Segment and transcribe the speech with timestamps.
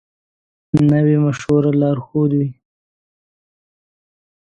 [0.89, 2.49] نوی مشوره لارښود وي